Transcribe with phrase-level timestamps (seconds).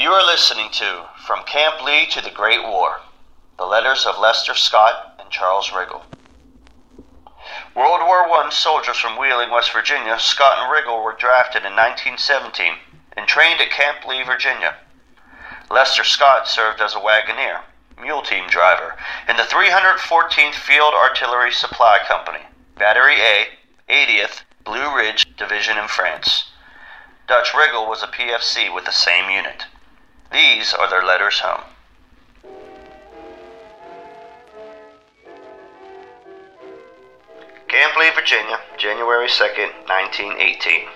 [0.00, 3.02] You are listening to From Camp Lee to the Great War
[3.58, 6.00] The Letters of Lester Scott and Charles Riggle.
[7.74, 12.76] World War I soldiers from Wheeling, West Virginia, Scott and Riggle were drafted in 1917
[13.14, 14.76] and trained at Camp Lee, Virginia.
[15.70, 17.60] Lester Scott served as a wagoner,
[18.00, 18.96] mule team driver,
[19.28, 23.48] in the 314th Field Artillery Supply Company, Battery A,
[23.90, 26.52] 80th Blue Ridge Division in France.
[27.28, 29.66] Dutch Riggle was a PFC with the same unit.
[30.60, 31.62] These are their letters home.
[37.66, 40.86] Camp Lee, Virginia, January 2nd, 1918.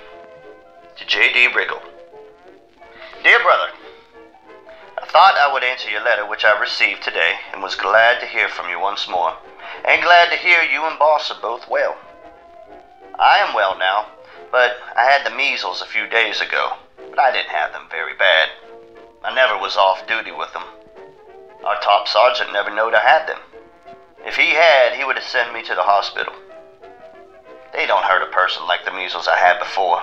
[0.98, 1.48] To J.D.
[1.54, 1.80] Riggle.
[3.22, 3.72] Dear Brother,
[5.00, 8.26] I thought I would answer your letter which I received today and was glad to
[8.26, 9.34] hear from you once more,
[9.86, 11.96] and glad to hear you and Boss are both well.
[13.18, 14.08] I am well now,
[14.52, 16.74] but I had the measles a few days ago,
[17.08, 18.50] but I didn't have them very bad.
[19.24, 20.64] I never was off duty with them.
[21.64, 23.40] Our top sergeant never knowed I had them.
[24.26, 26.34] If he had, he would have sent me to the hospital.
[27.72, 30.02] They don't hurt a person like the measles I had before.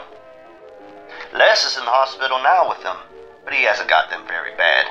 [1.33, 2.97] Les is in the hospital now with them,
[3.45, 4.87] but he hasn't got them very bad.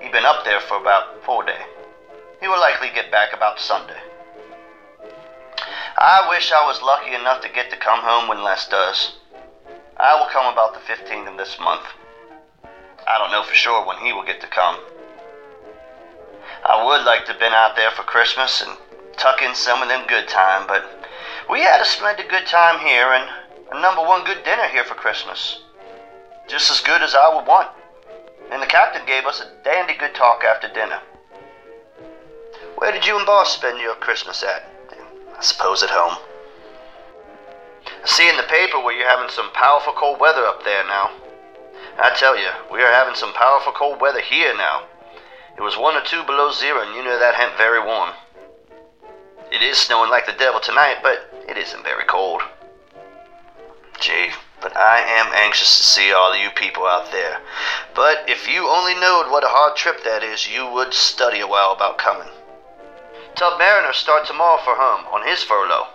[0.00, 1.66] He been up there for about four days.
[2.40, 3.98] He will likely get back about Sunday.
[5.98, 9.18] I wish I was lucky enough to get to come home when Les does.
[9.96, 11.82] I will come about the 15th of this month.
[13.06, 14.78] I don't know for sure when he will get to come.
[16.64, 18.76] I would like to have been out there for Christmas and
[19.16, 20.84] tuck in some of them good time, but
[21.50, 23.28] we had a splendid good time here and
[23.72, 25.60] a number one good dinner here for Christmas.
[26.48, 27.68] Just as good as I would want.
[28.50, 31.00] And the captain gave us a dandy good talk after dinner.
[32.76, 34.70] Where did you and Boss spend your Christmas at?
[35.36, 36.16] I suppose at home.
[37.86, 41.10] I see in the paper where you're having some powerful cold weather up there now.
[42.00, 44.84] I tell you, we are having some powerful cold weather here now.
[45.56, 48.10] It was one or two below zero, and you know that ain't very warm.
[49.50, 52.42] It is snowing like the devil tonight, but it isn't very cold.
[53.98, 57.40] Gee, but I am anxious to see all you people out there.
[57.94, 61.48] But if you only knowed what a hard trip that is, you would study a
[61.48, 62.28] while about coming.
[63.34, 65.88] Tub Mariner start tomorrow for home on his furlough.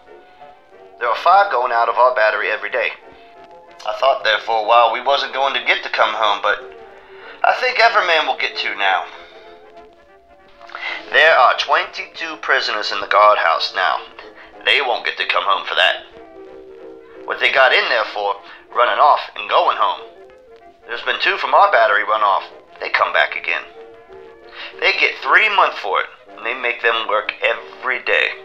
[1.00, 2.92] There are five going out of our battery every day.
[3.86, 6.60] I thought there for a while we wasn't going to get to come home, but
[7.44, 9.06] I think every man will get to now.
[11.12, 14.00] There are 22 prisoners in the guardhouse now.
[14.66, 16.06] They won't get to come home for that.
[17.26, 18.36] What they got in there for,
[18.76, 20.10] running off and going home.
[20.88, 22.44] There's been two from our battery run off.
[22.80, 23.64] They come back again.
[24.80, 28.43] They get three months for it, and they make them work every day.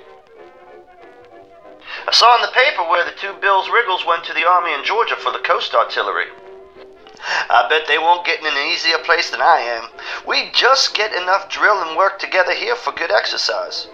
[2.08, 4.82] I saw in the paper where the two Bills Riggles went to the Army in
[4.82, 6.24] Georgia for the Coast Artillery.
[7.50, 9.90] I bet they won't get in an easier place than I am.
[10.26, 13.88] We just get enough drill and work together here for good exercise.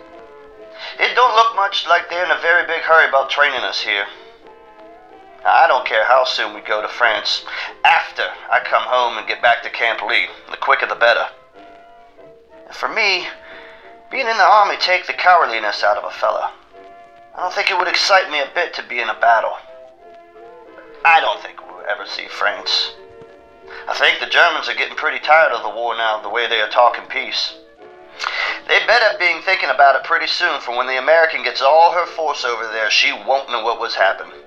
[1.00, 4.06] It don't look much like they're in a very big hurry about training us here.
[5.44, 7.44] I don't care how soon we go to France.
[7.84, 11.26] After I come home and get back to Camp Lee, the quicker the better.
[12.70, 13.26] For me,
[14.12, 16.52] being in the army take the cowardliness out of a fella.
[17.34, 19.56] I don't think it would excite me a bit to be in a battle.
[21.04, 22.94] I don't think we'll ever see France.
[23.88, 26.60] I think the Germans are getting pretty tired of the war now, the way they
[26.60, 27.54] are talking peace.
[28.68, 32.06] They better be thinking about it pretty soon, for when the American gets all her
[32.06, 34.40] force over there, she won't know what was happening.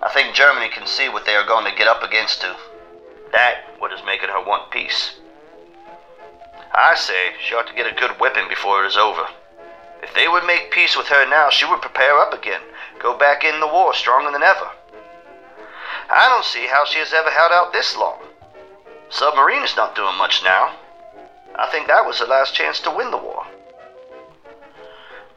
[0.00, 2.56] I think Germany can see what they are going to get up against to.
[3.32, 5.16] That what is making her want peace.
[6.72, 9.26] I say she ought to get a good whipping before it is over.
[10.02, 12.60] If they would make peace with her now, she would prepare up again,
[12.98, 14.70] go back in the war stronger than ever.
[16.10, 18.18] I don't see how she has ever held out this long.
[19.08, 20.76] Submarine is not doing much now.
[21.56, 23.46] I think that was her last chance to win the war.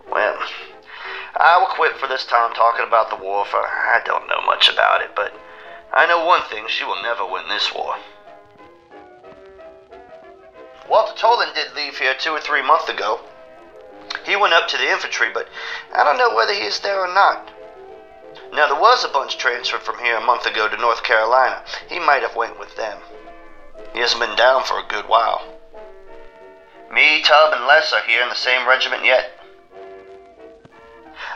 [0.09, 0.37] Well,
[1.35, 4.69] I will quit for this time talking about the war, for I don't know much
[4.69, 5.33] about it, but
[5.91, 7.95] I know one thing she will never win this war.
[10.89, 13.19] Walter Toland did leave here two or three months ago.
[14.25, 15.47] He went up to the infantry, but
[15.93, 17.49] I don't know whether he is there or not.
[18.53, 21.63] Now there was a bunch transferred from here a month ago to North Carolina.
[21.89, 22.99] He might have went with them.
[23.93, 25.43] He hasn't been down for a good while.
[26.91, 29.31] Me, Tub, and Les are here in the same regiment yet.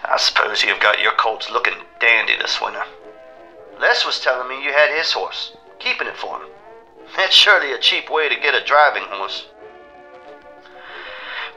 [0.05, 2.83] I suppose you have got your colts looking dandy this winter.
[3.79, 6.49] Les was telling me you had his horse, keeping it for him.
[7.15, 9.47] That's surely a cheap way to get a driving horse.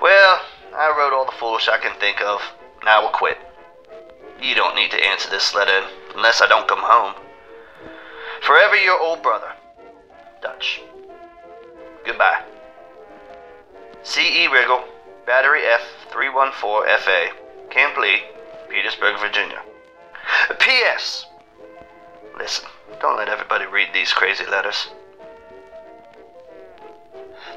[0.01, 0.41] Well,
[0.77, 2.41] I wrote all the foolish I can think of.
[2.85, 3.39] Now I will quit.
[4.41, 7.15] You don't need to answer this letter unless I don't come home.
[8.43, 9.53] Forever your old brother,
[10.43, 10.81] Dutch.
[12.07, 12.43] Goodbye.
[14.03, 14.49] C.E.
[14.49, 14.83] Riggle,
[15.27, 15.61] Battery
[16.11, 17.29] F314FA,
[17.69, 18.23] Camp Lee,
[18.71, 19.61] Petersburg, Virginia.
[20.59, 21.27] P.S.
[22.39, 22.69] Listen,
[23.01, 24.89] don't let everybody read these crazy letters.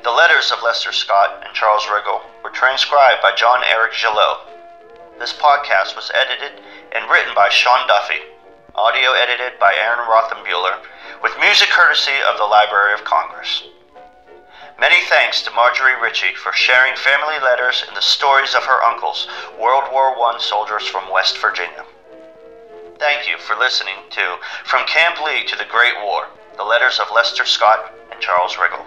[0.03, 4.37] The letters of Lester Scott and Charles Riggle were transcribed by John Eric Gillot.
[5.17, 6.59] This podcast was edited
[6.91, 8.19] and written by Sean Duffy,
[8.75, 10.75] audio edited by Aaron Rothenbuehler,
[11.23, 13.63] with music courtesy of the Library of Congress.
[14.77, 19.29] Many thanks to Marjorie Ritchie for sharing family letters and the stories of her uncles,
[19.57, 21.85] World War I soldiers from West Virginia.
[22.99, 24.35] Thank you for listening to
[24.65, 26.27] From Camp Lee to the Great War,
[26.57, 28.85] the letters of Lester Scott and Charles Riggle.